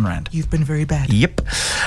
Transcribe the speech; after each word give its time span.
thousand 0.00 0.12
rand. 0.14 0.28
You've 0.32 0.50
been 0.50 0.64
very 0.64 0.84
bad. 0.84 1.12
Yep. 1.12 1.40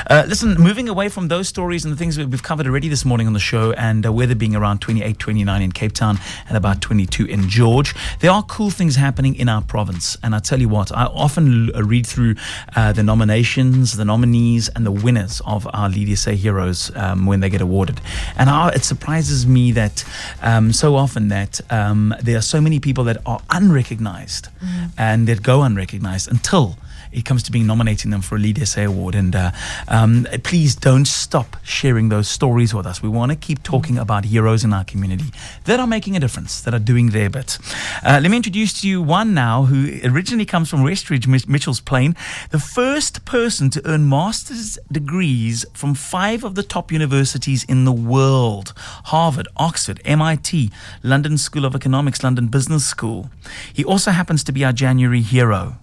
Uh, 0.10 0.26
listen, 0.28 0.56
moving 0.56 0.90
away 0.90 1.10
from 1.10 1.28
those 1.28 1.48
stories 1.48 1.86
and 1.86 1.94
the 1.94 1.98
things 1.98 2.18
we've 2.18 2.44
covered 2.44 2.68
already 2.68 2.90
this 2.90 3.06
morning 3.06 3.28
on 3.28 3.34
the 3.34 3.40
show, 3.40 3.72
and 3.74 4.06
uh, 4.06 4.12
weather 4.12 4.36
being 4.36 4.56
around 4.56 4.80
28, 4.80 5.18
29 5.18 5.62
in 5.62 5.72
Cape 5.72 5.94
Town 5.94 6.20
and 6.48 6.58
about 6.58 6.82
22 6.82 7.26
in 7.26 7.50
George, 7.50 7.96
there 8.20 8.32
are 8.32 8.44
cool 8.44 8.70
things 8.70 8.96
happening 8.96 9.36
in 9.36 9.50
our 9.50 9.62
province. 9.62 10.18
And 10.24 10.36
I 10.36 10.40
tell 10.40 10.60
you 10.60 10.70
what, 10.70 10.92
I 10.92 11.06
often 11.06 11.70
l- 11.70 11.78
uh, 11.78 11.84
read 11.84 12.06
through 12.06 12.36
uh, 12.76 12.94
the 12.94 13.04
nominations, 13.04 13.98
the 13.98 14.06
nominees, 14.06 14.70
and 14.70 14.86
the 14.86 14.92
winners 14.92 15.42
of 15.46 15.68
our 15.74 15.90
Lead 15.90 16.16
SA 16.18 16.32
heroes 16.32 16.92
um, 16.96 17.26
when 17.26 17.40
they 17.40 17.50
get 17.50 17.62
awarded. 17.62 18.02
And 18.38 18.50
how 18.50 18.68
it 18.68 18.84
surprises 18.84 19.46
me 19.48 19.72
that 19.74 20.04
um, 20.42 20.74
so 20.74 20.96
often 20.96 21.30
that 21.30 21.62
um, 21.72 22.14
there 22.22 22.38
are 22.38 22.42
so 22.42 22.60
many 22.62 22.80
people 22.80 23.04
that 23.06 23.18
are 23.26 23.42
unrecognized 23.50 24.50
and 24.98 25.28
that 25.28 25.42
go 25.44 25.62
unrecognized 25.62 26.30
until 26.30 26.78
it 27.12 27.26
comes 27.26 27.44
to 27.44 27.52
being 27.52 27.68
nominating 27.68 28.12
them 28.12 28.22
for 28.22 28.36
a 28.36 28.40
Lead 28.40 28.68
SA 28.68 28.82
award. 28.82 29.16
And 29.16 29.36
uh, 29.36 29.52
um, 29.88 30.28
please 30.44 30.76
don't 30.76 31.06
stop 31.06 31.58
sharing 31.64 32.10
those 32.10 32.28
stories 32.28 32.74
with 32.74 32.86
us. 32.86 33.02
We 33.02 33.10
want 33.10 33.32
to 33.32 33.36
keep 33.36 33.64
talking 33.64 33.98
about 33.98 34.26
heroes 34.26 34.64
in 34.64 34.74
our 34.74 34.84
community 34.84 35.26
that 35.66 35.80
are 35.80 35.88
making 35.88 36.18
a 36.18 36.20
difference, 36.20 36.62
that 36.62 36.74
are 36.74 36.80
doing 36.80 37.12
their 37.12 37.30
bit. 37.30 37.58
Uh, 38.04 38.20
let 38.22 38.30
me 38.30 38.38
introduce 38.38 38.82
to 38.82 38.88
you 38.88 39.02
one 39.02 39.34
now 39.34 39.64
who 39.64 40.00
originally 40.04 40.46
comes 40.46 40.70
from 40.70 40.84
Westridge, 40.84 41.28
Mitchell's 41.48 41.80
Plain, 41.80 42.16
the 42.52 42.60
first 42.60 43.26
person 43.26 43.70
to 43.70 43.82
earn 43.86 44.10
master's 44.10 44.80
degrees 44.92 45.66
from 45.74 45.94
five 45.94 46.44
of 46.44 46.56
the 46.56 46.64
top 46.64 46.92
universities 46.92 47.64
in 47.64 47.86
the 47.86 47.92
world 47.92 48.74
Harvard, 49.06 49.48
Oxford, 49.58 50.02
MIT, 50.06 50.72
London 51.04 51.38
School 51.38 51.66
of 51.66 51.76
Economics, 51.76 52.24
London 52.24 52.48
Business 52.48 52.86
School. 52.86 53.30
He 53.72 53.84
also 53.84 54.12
happens 54.12 54.44
to 54.46 54.52
be 54.52 54.64
our 54.64 54.74
January 54.74 55.22
hero 55.22 55.78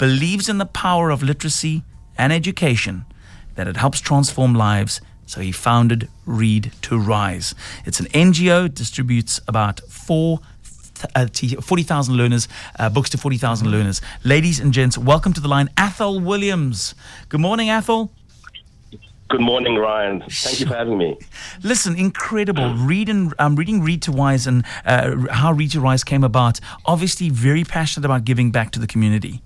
believes 0.00 0.48
in 0.48 0.56
the 0.56 0.64
power 0.64 1.10
of 1.10 1.22
literacy 1.22 1.82
and 2.16 2.32
education, 2.32 3.04
that 3.56 3.68
it 3.68 3.76
helps 3.76 4.00
transform 4.00 4.54
lives. 4.54 5.02
So 5.26 5.42
he 5.42 5.52
founded 5.52 6.08
Read 6.24 6.72
to 6.82 6.98
Rise. 6.98 7.54
It's 7.84 8.00
an 8.00 8.06
NGO, 8.06 8.72
distributes 8.72 9.42
about 9.46 9.80
four. 9.80 10.40
Uh, 11.14 11.26
40,000 11.26 12.14
learners, 12.14 12.46
uh, 12.78 12.90
books 12.90 13.08
to 13.08 13.16
40,000 13.16 13.70
learners. 13.70 14.02
Ladies 14.22 14.60
and 14.60 14.70
gents, 14.70 14.98
welcome 14.98 15.32
to 15.32 15.40
the 15.40 15.48
line, 15.48 15.70
Athol 15.78 16.20
Williams. 16.20 16.94
Good 17.30 17.40
morning, 17.40 17.70
Athol. 17.70 18.10
Good 19.28 19.40
morning, 19.40 19.76
Ryan. 19.76 20.22
Thank 20.28 20.60
you 20.60 20.66
for 20.66 20.74
having 20.74 20.98
me. 20.98 21.16
Listen, 21.62 21.98
incredible. 21.98 22.74
Reading, 22.74 23.32
I'm 23.38 23.56
reading 23.56 23.82
Read 23.82 24.02
to 24.02 24.12
Rise 24.12 24.46
and 24.46 24.62
uh, 24.84 25.16
how 25.30 25.52
Read 25.52 25.70
to 25.70 25.80
Rise 25.80 26.04
came 26.04 26.22
about. 26.22 26.60
Obviously, 26.84 27.30
very 27.30 27.64
passionate 27.64 28.04
about 28.04 28.24
giving 28.24 28.50
back 28.50 28.70
to 28.72 28.78
the 28.78 28.86
community. 28.86 29.40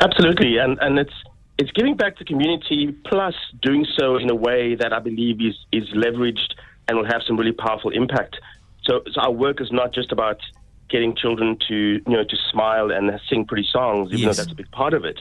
Absolutely, 0.00 0.58
and 0.58 0.78
and 0.80 0.98
it's 0.98 1.12
it's 1.58 1.70
giving 1.72 1.94
back 1.96 2.16
to 2.16 2.24
community 2.24 2.94
plus 3.04 3.34
doing 3.60 3.86
so 3.98 4.16
in 4.16 4.30
a 4.30 4.34
way 4.34 4.74
that 4.74 4.92
I 4.92 4.98
believe 4.98 5.40
is 5.40 5.56
is 5.72 5.88
leveraged 5.90 6.54
and 6.88 6.96
will 6.98 7.06
have 7.06 7.22
some 7.26 7.36
really 7.36 7.52
powerful 7.52 7.90
impact. 7.90 8.36
So, 8.84 9.02
so 9.12 9.20
our 9.20 9.30
work 9.30 9.60
is 9.60 9.70
not 9.70 9.92
just 9.92 10.10
about 10.10 10.40
getting 10.88 11.14
children 11.14 11.58
to 11.68 11.74
you 11.74 12.02
know 12.06 12.24
to 12.24 12.36
smile 12.50 12.90
and 12.90 13.10
sing 13.28 13.44
pretty 13.44 13.66
songs, 13.70 14.08
even 14.08 14.20
Yes. 14.20 14.36
though 14.36 14.42
that's 14.42 14.52
a 14.52 14.56
big 14.56 14.70
part 14.70 14.94
of 14.94 15.04
it. 15.04 15.20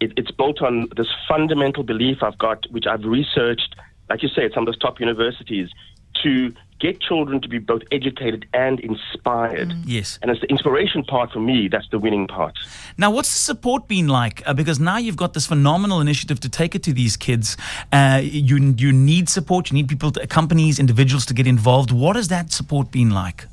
it. 0.00 0.12
It's 0.16 0.30
built 0.30 0.62
on 0.62 0.88
this 0.96 1.06
fundamental 1.28 1.82
belief 1.82 2.22
I've 2.22 2.38
got, 2.38 2.64
which 2.70 2.86
I've 2.86 3.04
researched, 3.04 3.76
like 4.08 4.22
you 4.22 4.28
say, 4.30 4.46
at 4.46 4.52
some 4.54 4.62
of 4.62 4.66
those 4.66 4.78
top 4.78 5.00
universities, 5.00 5.68
to 6.24 6.52
get 6.80 7.00
children 7.00 7.40
to 7.40 7.48
be 7.48 7.58
both 7.58 7.82
educated 7.92 8.46
and 8.52 8.80
inspired. 8.80 9.72
Yes. 9.86 10.18
And 10.20 10.30
it's 10.30 10.40
the 10.40 10.48
inspiration 10.48 11.02
part 11.04 11.32
for 11.32 11.40
me 11.40 11.68
that's 11.68 11.88
the 11.90 11.98
winning 11.98 12.26
part. 12.26 12.54
Now, 12.98 13.10
what's 13.10 13.32
the 13.32 13.38
support 13.38 13.88
been 13.88 14.08
like? 14.08 14.42
Uh, 14.46 14.52
because 14.52 14.78
now 14.78 14.98
you've 14.98 15.16
got 15.16 15.32
this 15.32 15.46
phenomenal 15.46 16.00
initiative 16.00 16.40
to 16.40 16.48
take 16.48 16.74
it 16.74 16.82
to 16.82 16.92
these 16.92 17.16
kids. 17.16 17.56
Uh, 17.92 18.20
you 18.22 18.74
you 18.76 18.92
need 18.92 19.28
support. 19.28 19.70
You 19.70 19.76
need 19.76 19.88
people, 19.88 20.10
to, 20.12 20.26
companies, 20.26 20.78
individuals 20.78 21.24
to 21.26 21.34
get 21.34 21.46
involved. 21.46 21.90
What 21.90 22.16
has 22.16 22.28
that 22.28 22.52
support 22.52 22.90
been 22.90 23.10
like? 23.10 23.46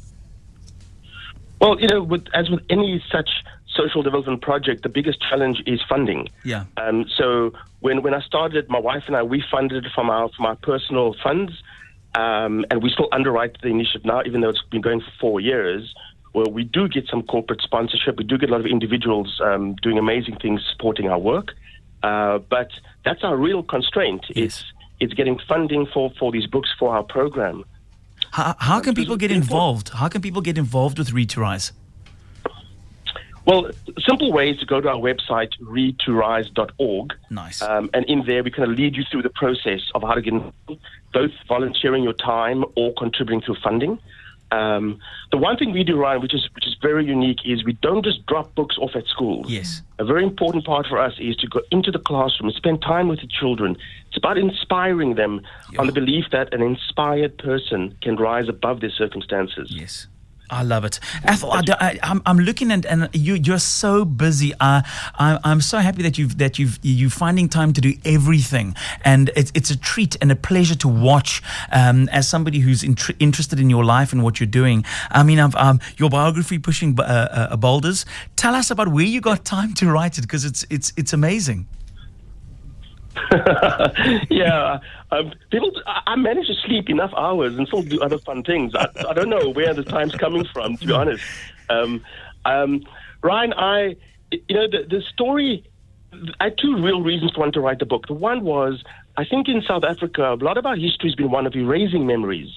Well, 1.62 1.80
you 1.80 1.88
know, 1.88 2.02
with, 2.02 2.26
as 2.34 2.50
with 2.50 2.62
any 2.70 3.04
such 3.12 3.30
social 3.68 4.02
development 4.02 4.42
project, 4.42 4.84
the 4.84 4.90
biggest 4.90 5.22
challenge 5.22 5.62
is 5.66 5.80
funding. 5.88 6.28
Yeah. 6.44 6.66
Um, 6.76 7.06
so 7.18 7.54
when 7.80 8.02
when 8.02 8.14
I 8.14 8.22
started, 8.22 8.68
my 8.68 8.80
wife 8.80 9.04
and 9.08 9.16
I 9.16 9.24
we 9.24 9.44
funded 9.50 9.86
it 9.86 9.92
from 9.94 10.10
our 10.10 10.30
from 10.36 10.48
our 10.48 10.56
personal 10.56 11.16
funds, 11.24 11.54
um, 12.16 12.66
and 12.70 12.84
we 12.84 12.90
still 12.90 13.08
underwrite 13.12 13.62
the 13.62 13.70
initiative 13.70 14.06
now, 14.06 14.22
even 14.26 14.42
though 14.42 14.50
it's 14.50 14.62
been 14.70 14.82
going 14.82 15.00
for 15.00 15.12
four 15.20 15.40
years. 15.40 15.94
Well, 16.34 16.52
we 16.52 16.64
do 16.64 16.88
get 16.88 17.08
some 17.08 17.24
corporate 17.24 17.62
sponsorship. 17.62 18.18
We 18.18 18.24
do 18.24 18.38
get 18.38 18.50
a 18.50 18.54
lot 18.54 18.62
of 18.62 18.68
individuals 18.68 19.42
um, 19.44 19.76
doing 19.82 19.98
amazing 19.98 20.38
things 20.38 20.62
supporting 20.72 21.10
our 21.10 21.20
work, 21.20 21.52
uh, 22.04 22.40
but 22.40 22.70
that's 23.04 23.24
our 23.24 23.36
real 23.36 23.64
constraint. 23.64 24.26
Yes. 24.30 24.38
It's 24.38 24.64
it's 25.02 25.14
getting 25.16 25.40
funding 25.48 25.88
for, 25.92 26.12
for 26.20 26.32
these 26.32 26.46
books 26.46 26.70
for 26.78 26.96
our 26.96 27.04
program. 27.04 27.66
How, 28.30 28.56
how 28.60 28.80
can 28.80 28.94
people 28.94 29.18
get 29.18 29.32
involved? 29.32 29.90
How 29.90 30.08
can 30.08 30.22
people 30.22 30.42
get 30.42 30.58
involved 30.60 31.00
with 31.00 31.12
Read 31.12 31.32
to 31.32 31.42
Rise? 31.42 31.72
Well, 33.46 33.72
simple 34.00 34.32
way 34.32 34.52
is 34.52 34.60
to 34.60 34.66
go 34.66 34.82
to 34.82 34.90
our 34.90 34.98
website, 34.98 35.50
readtorise.org. 35.62 37.14
Nice. 37.30 37.62
Um, 37.62 37.90
and 37.94 38.06
in 38.06 38.24
there, 38.26 38.44
we 38.44 38.52
kind 38.52 38.72
of 38.72 38.78
lead 38.78 38.96
you 38.96 39.04
through 39.10 39.24
the 39.24 39.30
process 39.32 39.82
of 39.96 40.04
how 40.04 40.14
to 40.14 40.22
get 40.22 40.34
involved, 40.34 40.82
both 41.14 41.32
volunteering 41.48 42.04
your 42.04 42.14
time 42.14 42.64
or 42.76 42.94
contributing 42.94 43.42
through 43.42 43.58
funding. 43.64 44.00
Um, 44.52 45.00
the 45.32 45.38
one 45.38 45.56
thing 45.56 45.72
we 45.72 45.84
do, 45.84 45.98
Ryan, 45.98 46.22
which 46.22 46.34
is 46.34 46.50
which 46.54 46.68
is 46.68 46.76
very 46.82 47.06
unique, 47.06 47.40
is 47.46 47.64
we 47.64 47.74
don't 47.74 48.04
just 48.04 48.26
drop 48.26 48.54
books 48.54 48.78
off 48.78 48.96
at 48.96 49.06
schools. 49.08 49.50
Yes. 49.50 49.82
A 49.98 50.04
very 50.04 50.24
important 50.24 50.66
part 50.66 50.88
for 50.88 51.00
us 51.00 51.14
is 51.20 51.38
to 51.38 51.48
go 51.48 51.62
into 51.72 51.90
the 51.90 52.00
classroom 52.00 52.50
and 52.50 52.56
spend 52.56 52.82
time 52.82 53.08
with 53.08 53.22
the 53.22 53.28
children. 53.28 53.78
It's 54.10 54.18
about 54.18 54.38
inspiring 54.38 55.16
them 55.16 55.42
on 55.80 55.88
the 55.88 55.94
belief 55.94 56.26
that 56.32 56.54
an 56.54 56.62
inspired 56.62 57.38
person 57.38 57.96
can 58.02 58.18
rise 58.18 58.50
above 58.50 58.82
their 58.82 58.92
circumstances. 58.92 59.72
Yes. 59.72 60.08
I 60.52 60.64
love 60.64 60.84
it. 60.84 61.00
Athol, 61.24 61.54
I, 61.54 61.98
I'm 62.26 62.38
looking 62.38 62.72
at, 62.72 62.86
and 62.86 63.10
you, 63.14 63.36
you're 63.36 63.58
so 63.58 64.04
busy. 64.04 64.52
I, 64.60 64.84
I'm 65.18 65.62
so 65.62 65.78
happy 65.78 66.02
that 66.04 66.18
you've, 66.18 66.38
that 66.40 66.60
you've, 66.60 66.78
you're 66.82 67.10
finding 67.10 67.48
time 67.48 67.72
to 67.72 67.80
do 67.80 67.94
everything. 68.04 68.76
And 69.06 69.32
it's, 69.38 69.52
it's 69.56 69.72
a 69.72 69.78
treat 69.78 70.18
and 70.22 70.30
a 70.30 70.36
pleasure 70.36 70.76
to 70.76 70.90
watch 70.90 71.42
um, 71.72 72.10
as 72.10 72.28
somebody 72.28 72.60
who's 72.60 72.84
intr- 72.84 73.16
interested 73.20 73.62
in 73.62 73.70
your 73.70 73.86
life 73.86 74.12
and 74.12 74.24
what 74.24 74.42
you're 74.42 74.48
doing. 74.48 74.84
I 75.10 75.24
mean, 75.24 75.40
um, 75.40 75.80
your 75.98 76.10
biography, 76.10 76.60
Pushing 76.60 77.00
uh, 77.00 77.48
uh, 77.52 77.56
Boulders, 77.56 78.06
tell 78.36 78.54
us 78.54 78.70
about 78.70 78.90
where 78.90 79.06
you 79.06 79.22
got 79.22 79.46
time 79.46 79.74
to 79.76 79.90
write 79.90 80.18
it 80.18 80.22
because 80.22 80.44
it's, 80.44 80.66
it's, 80.70 80.92
it's 80.98 81.14
amazing. 81.14 81.68
yeah, 84.30 84.80
um, 85.12 85.34
people. 85.50 85.72
I, 85.86 86.16
manage 86.16 86.48
to 86.48 86.54
sleep 86.66 86.90
enough 86.90 87.12
hours 87.16 87.58
and 87.58 87.68
still 87.68 87.82
do 87.82 88.02
other 88.02 88.18
fun 88.20 88.44
things. 88.44 88.74
I, 88.76 88.88
I 89.10 89.14
don't 89.14 89.30
know 89.30 89.50
where 89.50 89.74
the 89.74 89.84
time's 89.84 90.16
coming 90.16 90.46
from, 90.54 90.78
to 90.78 90.88
be 90.88 90.94
honest. 90.94 91.24
Um, 91.70 92.04
um, 92.46 92.84
Ryan, 93.22 93.54
I, 93.54 93.96
you 94.32 94.56
know, 94.56 94.68
the, 94.68 94.86
the 94.90 95.02
story. 95.14 95.66
I 96.40 96.46
had 96.46 96.58
two 96.58 96.78
real 96.78 97.02
reasons 97.02 97.32
to 97.34 97.40
want 97.40 97.54
to 97.54 97.62
write 97.62 97.80
the 97.80 97.86
book. 97.86 98.08
The 98.08 98.14
one 98.14 98.44
was 98.44 98.84
I 99.18 99.26
think 99.26 99.48
in 99.48 99.62
South 99.68 99.84
Africa, 99.84 100.34
a 100.34 100.44
lot 100.44 100.58
of 100.58 100.66
our 100.66 100.76
history 100.76 101.10
has 101.10 101.16
been 101.16 101.32
one 101.32 101.46
of 101.46 101.56
erasing 101.56 102.06
memories, 102.06 102.50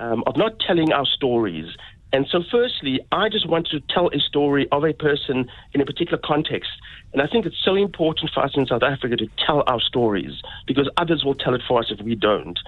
um, 0.00 0.24
of 0.26 0.36
not 0.36 0.58
telling 0.60 0.92
our 0.92 1.06
stories. 1.06 1.66
And 2.12 2.26
so, 2.30 2.42
firstly, 2.50 3.00
I 3.12 3.28
just 3.28 3.48
wanted 3.48 3.70
to 3.70 3.94
tell 3.94 4.08
a 4.08 4.18
story 4.18 4.66
of 4.72 4.84
a 4.84 4.92
person 4.92 5.50
in 5.74 5.80
a 5.80 5.84
particular 5.84 6.18
context. 6.22 6.70
And 7.12 7.20
I 7.20 7.26
think 7.26 7.46
it's 7.46 7.62
so 7.62 7.74
important 7.74 8.30
for 8.32 8.42
us 8.42 8.52
in 8.54 8.66
South 8.66 8.82
Africa 8.82 9.16
to 9.16 9.28
tell 9.46 9.62
our 9.66 9.80
stories 9.80 10.42
because 10.66 10.88
others 10.96 11.24
will 11.24 11.34
tell 11.34 11.54
it 11.54 11.62
for 11.68 11.80
us 11.80 11.90
if 11.90 12.00
we 12.00 12.14
don't. 12.14 12.58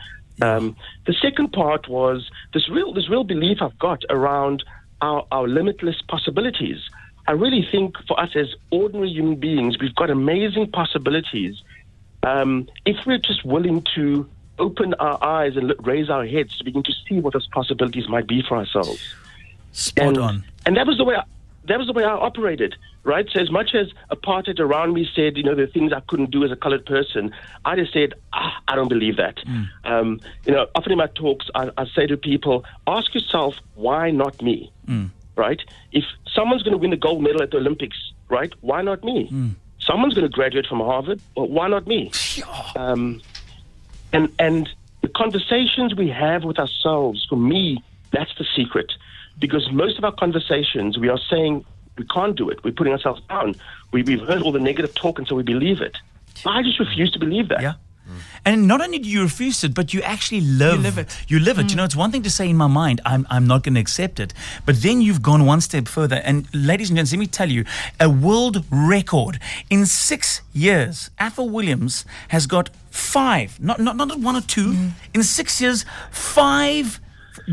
Um, 0.42 0.76
the 1.06 1.14
second 1.14 1.52
part 1.52 1.88
was 1.88 2.30
this 2.54 2.68
real, 2.68 2.92
this 2.92 3.08
real 3.08 3.24
belief 3.24 3.58
I've 3.60 3.78
got 3.78 4.02
around 4.08 4.64
our, 5.00 5.26
our 5.32 5.48
limitless 5.48 6.00
possibilities. 6.08 6.78
I 7.26 7.32
really 7.32 7.66
think 7.70 7.96
for 8.06 8.18
us 8.18 8.30
as 8.34 8.54
ordinary 8.70 9.10
human 9.10 9.36
beings, 9.36 9.78
we've 9.78 9.94
got 9.94 10.10
amazing 10.10 10.70
possibilities 10.70 11.62
um, 12.22 12.68
if 12.84 13.06
we're 13.06 13.18
just 13.18 13.44
willing 13.44 13.86
to 13.94 14.28
open 14.58 14.94
our 14.94 15.22
eyes 15.24 15.56
and 15.56 15.68
look, 15.68 15.86
raise 15.86 16.10
our 16.10 16.26
heads 16.26 16.58
to 16.58 16.64
begin 16.64 16.82
to 16.82 16.92
see 17.08 17.18
what 17.20 17.32
those 17.32 17.46
possibilities 17.46 18.08
might 18.08 18.26
be 18.26 18.42
for 18.42 18.58
ourselves. 18.58 19.14
Spot 19.72 20.06
and, 20.08 20.18
on. 20.18 20.44
And 20.66 20.76
that 20.76 20.86
was 20.86 20.98
the 20.98 21.04
way 21.04 21.16
I, 21.16 21.24
that 21.64 21.78
was 21.78 21.86
the 21.86 21.92
way 21.92 22.04
I 22.04 22.10
operated, 22.10 22.74
right? 23.04 23.28
So 23.30 23.40
as 23.40 23.50
much 23.50 23.74
as 23.74 23.88
apartheid 24.10 24.58
around 24.58 24.94
me 24.94 25.08
said, 25.14 25.36
you 25.36 25.42
know, 25.42 25.54
the 25.54 25.66
things 25.66 25.92
I 25.92 26.00
couldn't 26.00 26.30
do 26.30 26.44
as 26.44 26.50
a 26.50 26.56
colored 26.56 26.84
person, 26.86 27.32
I 27.64 27.76
just 27.76 27.92
said, 27.92 28.14
ah, 28.32 28.60
I 28.66 28.74
don't 28.76 28.88
believe 28.88 29.16
that. 29.16 29.38
Um, 29.84 30.20
you 30.46 30.52
know, 30.52 30.66
often 30.74 30.92
in 30.92 30.98
my 30.98 31.06
talks, 31.08 31.46
I, 31.54 31.70
I 31.76 31.86
say 31.94 32.06
to 32.06 32.16
people, 32.16 32.64
ask 32.86 33.14
yourself, 33.14 33.56
why 33.74 34.10
not 34.10 34.40
me? 34.42 34.72
Right? 35.36 35.60
If 35.92 36.04
someone's 36.34 36.62
going 36.62 36.72
to 36.72 36.78
win 36.78 36.90
the 36.90 36.96
gold 36.96 37.22
medal 37.22 37.42
at 37.42 37.50
the 37.50 37.58
Olympics, 37.58 37.96
right? 38.28 38.52
Why 38.62 38.82
not 38.82 39.04
me? 39.04 39.28
Someone's 39.78 40.14
going 40.14 40.26
to 40.28 40.34
graduate 40.34 40.66
from 40.66 40.80
Harvard. 40.80 41.20
Well, 41.36 41.48
why 41.48 41.68
not 41.68 41.86
me? 41.86 42.10
Um, 42.76 43.22
and 44.12 44.30
and 44.38 44.68
the 45.02 45.08
conversations 45.08 45.94
we 45.94 46.08
have 46.08 46.44
with 46.44 46.58
ourselves, 46.58 47.24
for 47.28 47.36
me, 47.36 47.82
that's 48.12 48.32
the 48.38 48.46
secret. 48.56 48.92
Because 49.38 49.70
most 49.72 49.98
of 49.98 50.04
our 50.04 50.12
conversations, 50.12 50.98
we 50.98 51.08
are 51.08 51.18
saying 51.30 51.64
we 51.96 52.04
can't 52.06 52.36
do 52.36 52.48
it. 52.50 52.62
We're 52.64 52.72
putting 52.72 52.92
ourselves 52.92 53.22
down. 53.28 53.54
We, 53.92 54.02
we've 54.02 54.20
heard 54.20 54.42
all 54.42 54.52
the 54.52 54.60
negative 54.60 54.94
talk, 54.94 55.18
and 55.18 55.26
so 55.26 55.34
we 55.34 55.42
believe 55.42 55.80
it. 55.80 55.96
I 56.46 56.62
just 56.62 56.78
refuse 56.78 57.10
to 57.12 57.18
believe 57.18 57.48
that. 57.48 57.62
Yeah. 57.62 57.74
And 58.44 58.66
not 58.66 58.80
only 58.80 58.98
do 58.98 59.08
you 59.08 59.22
refuse 59.22 59.62
it, 59.64 59.74
but 59.74 59.92
you 59.92 60.02
actually 60.02 60.40
live. 60.40 60.76
You 60.76 60.80
live 60.80 60.98
it. 60.98 61.24
You 61.28 61.38
live 61.38 61.58
it. 61.58 61.70
You 61.70 61.76
know, 61.76 61.84
it's 61.84 61.94
one 61.94 62.10
thing 62.10 62.22
to 62.22 62.30
say 62.30 62.48
in 62.48 62.56
my 62.56 62.66
mind, 62.66 63.00
I'm, 63.04 63.26
I'm 63.30 63.46
not 63.46 63.62
going 63.62 63.74
to 63.74 63.80
accept 63.80 64.18
it. 64.18 64.32
But 64.66 64.82
then 64.82 65.00
you've 65.00 65.22
gone 65.22 65.44
one 65.46 65.60
step 65.60 65.86
further. 65.86 66.16
And 66.16 66.52
ladies 66.54 66.90
and 66.90 66.96
gents, 66.96 67.12
let 67.12 67.18
me 67.18 67.26
tell 67.26 67.50
you, 67.50 67.64
a 68.00 68.08
world 68.08 68.64
record 68.70 69.38
in 69.68 69.86
six 69.86 70.42
years, 70.52 71.10
Athol 71.18 71.50
Williams 71.50 72.04
has 72.28 72.46
got 72.46 72.70
five, 72.90 73.60
not, 73.60 73.78
not, 73.78 73.96
not 73.96 74.18
one 74.18 74.36
or 74.36 74.40
two, 74.40 74.72
mm. 74.72 74.90
in 75.14 75.22
six 75.22 75.60
years, 75.60 75.84
five 76.10 76.98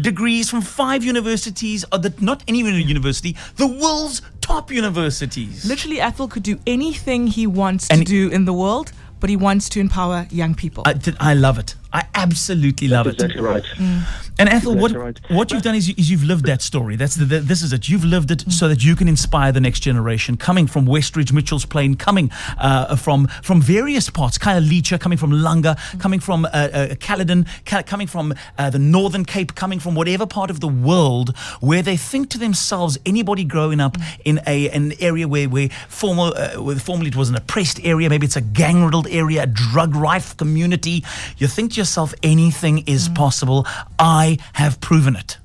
degrees 0.02 0.50
from 0.50 0.62
five 0.62 1.04
universities, 1.04 1.86
or 1.92 2.00
the, 2.00 2.14
not 2.20 2.44
any 2.48 2.60
university, 2.60 3.36
the 3.58 3.68
world's 3.68 4.22
top 4.42 4.72
universities. 4.72 5.66
Literally, 5.66 6.00
Athol 6.00 6.28
could 6.28 6.44
do 6.44 6.60
anything 6.68 7.28
he 7.28 7.48
wants 7.48 7.88
And- 7.90 8.00
to 8.00 8.06
do 8.06 8.30
in 8.30 8.46
the 8.46 8.54
world, 8.54 8.92
but 9.20 9.30
he 9.30 9.36
wants 9.36 9.70
to 9.70 9.80
empower 9.80 10.28
young 10.30 10.54
people. 10.56 10.84
I, 10.86 10.96
I 11.20 11.34
love 11.34 11.58
it. 11.58 11.76
I 11.92 12.06
absolutely 12.14 12.88
love 12.88 13.06
That's 13.06 13.24
it. 13.24 13.32
exactly 13.32 13.42
right. 13.42 13.64
Mm. 13.78 14.27
And 14.40 14.50
Athol, 14.50 14.76
what 14.76 14.92
right. 14.92 15.20
what 15.30 15.52
you've 15.52 15.64
done 15.64 15.74
is, 15.76 15.90
is 15.90 16.12
you've 16.12 16.24
lived 16.24 16.46
that 16.46 16.62
story. 16.62 16.96
That's 16.96 17.16
the, 17.16 17.26
the, 17.26 17.40
this 17.40 17.64
is 17.64 17.74
it. 17.74 17.90
You've 17.90 18.04
lived 18.04 18.30
it 18.30 18.42
so 18.52 18.68
that 18.68 18.84
you 18.84 18.96
can 18.96 19.08
inspire 19.08 19.52
the 19.52 19.60
next 19.60 19.80
generation. 19.80 20.38
Coming 20.38 20.68
from 20.68 20.86
Westridge, 20.86 21.34
Mitchell's 21.34 21.66
Plain, 21.66 21.96
coming 21.96 22.30
uh, 22.60 22.96
from 22.96 23.28
from 23.42 23.62
various 23.62 24.10
parts, 24.10 24.38
Khayelitsha, 24.38 25.00
coming 25.00 25.18
from 25.18 25.32
Langa, 25.32 25.76
coming 26.00 26.20
from 26.20 26.46
uh, 26.46 26.50
uh, 26.50 26.96
Caledon, 27.00 27.48
Ca- 27.66 27.84
coming 27.84 28.06
from 28.06 28.34
uh, 28.58 28.70
the 28.70 28.80
Northern 28.80 29.26
Cape, 29.26 29.56
coming 29.56 29.80
from 29.80 29.96
whatever 29.96 30.28
part 30.28 30.52
of 30.52 30.60
the 30.60 30.68
world 30.68 31.36
where 31.60 31.82
they 31.82 31.98
think 31.98 32.30
to 32.30 32.38
themselves, 32.38 33.00
anybody 33.06 33.44
growing 33.44 33.80
up 33.80 33.98
in 34.24 34.40
a 34.46 34.70
an 34.70 34.94
area 35.00 35.28
where 35.28 35.50
where 35.50 35.70
formal 35.90 36.34
uh, 36.36 36.62
where 36.62 36.76
formerly 36.76 37.10
it 37.10 37.16
was 37.16 37.30
an 37.30 37.36
oppressed 37.36 37.84
area, 37.84 38.08
maybe 38.08 38.26
it's 38.26 38.36
a 38.36 38.42
gang 38.42 38.84
riddled 38.84 39.08
area, 39.08 39.44
a 39.44 39.48
drug 39.48 39.96
rife 39.96 40.38
community. 40.38 41.04
You 41.38 41.48
think 41.48 41.74
to 41.74 41.82
yourself, 41.82 42.14
anything 42.22 42.84
is 42.88 43.10
possible. 43.10 43.66
I 43.98 44.27
have 44.54 44.80
proven 44.82 45.16
it. 45.16 45.38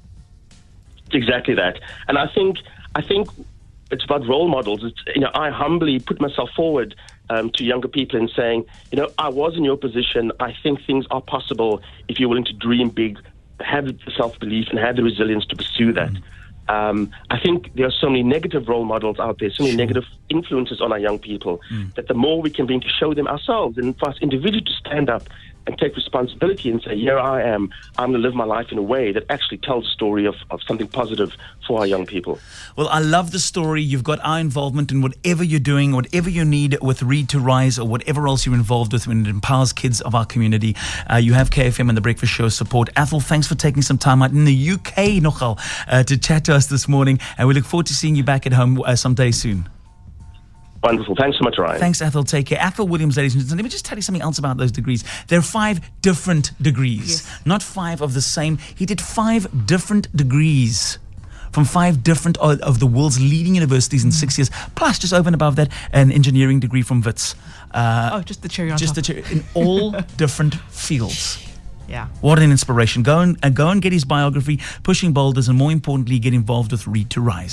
Exactly 1.12 1.54
that. 1.54 1.78
And 2.08 2.18
I 2.18 2.26
think 2.26 2.58
I 2.94 3.02
think 3.02 3.28
it's 3.92 4.04
about 4.04 4.26
role 4.26 4.48
models. 4.48 4.82
It's, 4.82 5.00
you 5.14 5.20
know, 5.20 5.30
I 5.34 5.50
humbly 5.50 6.00
put 6.00 6.20
myself 6.20 6.50
forward 6.56 6.94
um, 7.30 7.50
to 7.50 7.64
younger 7.64 7.88
people 7.88 8.18
in 8.18 8.28
saying, 8.28 8.64
you 8.90 8.96
know, 8.98 9.08
I 9.18 9.28
was 9.28 9.56
in 9.56 9.64
your 9.64 9.76
position. 9.76 10.32
I 10.40 10.54
think 10.62 10.84
things 10.86 11.04
are 11.10 11.20
possible 11.20 11.82
if 12.08 12.18
you're 12.18 12.28
willing 12.28 12.46
to 12.46 12.54
dream 12.54 12.88
big, 12.88 13.18
have 13.60 13.86
the 13.86 13.98
self 14.16 14.38
belief, 14.40 14.68
and 14.70 14.78
have 14.78 14.96
the 14.96 15.02
resilience 15.02 15.46
to 15.46 15.56
pursue 15.56 15.92
that. 15.92 16.12
Um, 16.68 17.10
I 17.28 17.38
think 17.38 17.74
there 17.74 17.86
are 17.86 17.92
so 17.92 18.08
many 18.08 18.22
negative 18.22 18.68
role 18.68 18.84
models 18.84 19.18
out 19.18 19.40
there, 19.40 19.50
so 19.50 19.64
many 19.64 19.76
negative 19.76 20.04
influences 20.30 20.80
on 20.80 20.92
our 20.92 20.98
young 20.98 21.18
people, 21.18 21.60
that 21.96 22.08
the 22.08 22.14
more 22.14 22.40
we 22.40 22.50
can 22.50 22.66
bring 22.66 22.80
to 22.80 22.88
show 22.88 23.12
them 23.12 23.26
ourselves, 23.26 23.76
and 23.76 23.98
for 23.98 24.08
us 24.08 24.16
individually 24.22 24.64
to 24.64 24.72
stand 24.72 25.10
up 25.10 25.24
and 25.66 25.78
take 25.78 25.94
responsibility 25.96 26.70
and 26.70 26.82
say, 26.82 26.96
here 26.96 27.18
I 27.18 27.42
am, 27.42 27.70
I'm 27.98 28.10
going 28.10 28.22
to 28.22 28.28
live 28.28 28.34
my 28.34 28.44
life 28.44 28.72
in 28.72 28.78
a 28.78 28.82
way 28.82 29.12
that 29.12 29.24
actually 29.28 29.58
tells 29.58 29.86
a 29.86 29.90
story 29.90 30.26
of, 30.26 30.34
of 30.50 30.60
something 30.66 30.88
positive 30.88 31.32
for 31.66 31.80
our 31.80 31.86
young 31.86 32.06
people. 32.06 32.38
Well, 32.76 32.88
I 32.88 32.98
love 32.98 33.30
the 33.30 33.38
story. 33.38 33.82
You've 33.82 34.04
got 34.04 34.18
our 34.24 34.38
involvement 34.38 34.90
in 34.90 35.02
whatever 35.02 35.44
you're 35.44 35.60
doing, 35.60 35.92
whatever 35.92 36.28
you 36.28 36.44
need 36.44 36.78
with 36.82 37.02
Read 37.02 37.28
to 37.30 37.40
Rise, 37.40 37.78
or 37.78 37.86
whatever 37.86 38.26
else 38.26 38.44
you're 38.44 38.54
involved 38.54 38.92
with 38.92 39.06
when 39.06 39.26
it 39.26 39.28
empowers 39.28 39.72
kids 39.72 40.00
of 40.00 40.14
our 40.14 40.26
community. 40.26 40.76
Uh, 41.10 41.16
you 41.16 41.34
have 41.34 41.50
KFM 41.50 41.88
and 41.88 41.96
the 41.96 42.02
Breakfast 42.02 42.32
Show 42.32 42.48
support. 42.48 42.88
Athol, 42.96 43.20
thanks 43.20 43.46
for 43.46 43.54
taking 43.54 43.82
some 43.82 43.98
time 43.98 44.22
out 44.22 44.30
in 44.30 44.44
the 44.44 44.70
UK, 44.70 45.20
Nochal, 45.22 45.58
uh, 45.88 46.02
to 46.04 46.18
chat 46.18 46.44
to 46.46 46.54
us 46.54 46.66
this 46.66 46.88
morning. 46.88 47.18
And 47.38 47.46
we 47.48 47.54
look 47.54 47.64
forward 47.64 47.86
to 47.86 47.94
seeing 47.94 48.16
you 48.16 48.24
back 48.24 48.46
at 48.46 48.52
home 48.52 48.80
uh, 48.82 48.96
someday 48.96 49.30
soon. 49.30 49.71
Wonderful. 50.82 51.14
Thanks 51.14 51.38
so 51.38 51.44
much, 51.44 51.58
Ryan. 51.58 51.78
Thanks, 51.78 52.02
Athol. 52.02 52.24
Take 52.24 52.46
care. 52.46 52.58
Athol 52.60 52.88
Williams, 52.88 53.16
ladies 53.16 53.34
and 53.34 53.42
gentlemen. 53.42 53.58
Let 53.58 53.64
me 53.64 53.70
just 53.70 53.84
tell 53.84 53.96
you 53.96 54.02
something 54.02 54.22
else 54.22 54.38
about 54.38 54.56
those 54.56 54.72
degrees. 54.72 55.04
There 55.28 55.38
are 55.38 55.42
five 55.42 55.80
different 56.02 56.50
degrees, 56.60 57.08
Yes. 57.24 57.40
not 57.44 57.62
five 57.62 58.00
of 58.00 58.14
the 58.14 58.20
same. 58.20 58.58
He 58.74 58.84
did 58.86 59.00
five 59.00 59.66
different 59.66 60.14
degrees 60.16 60.98
from 61.52 61.64
five 61.66 62.02
different 62.02 62.36
of 62.38 62.80
the 62.80 62.86
world's 62.86 63.20
leading 63.20 63.54
universities 63.54 64.04
in 64.04 64.10
six 64.10 64.38
years, 64.38 64.50
plus 64.74 64.98
just 64.98 65.12
over 65.12 65.28
and 65.28 65.34
above 65.34 65.54
that, 65.56 65.68
an 65.92 66.10
engineering 66.10 66.58
degree 66.60 66.82
from 66.82 67.00
Wits. 67.02 67.34
Uh, 67.72 68.10
oh, 68.14 68.22
just 68.22 68.42
the 68.42 68.48
cherry 68.48 68.70
on 68.70 68.78
just 68.78 68.94
top. 68.94 69.04
the, 69.04 69.22
cher- 69.22 69.32
in 69.32 69.44
all 69.54 69.90
different 70.16 70.54
fields. 70.70 71.38
yeah. 71.88 72.08
What 72.22 72.38
an 72.38 72.50
inspiration. 72.50 73.02
Go 73.02 73.20
and, 73.20 73.36
uh, 73.44 73.50
go 73.50 73.68
and 73.68 73.82
get 73.82 73.92
his 73.92 74.04
biography, 74.06 74.60
Pushing 74.82 75.12
Boulders, 75.12 75.46
and 75.48 75.58
more 75.58 75.70
importantly, 75.70 76.18
get 76.18 76.32
involved 76.32 76.72
with 76.72 76.86
Read 76.86 77.10
to 77.10 77.20
Rise. 77.20 77.50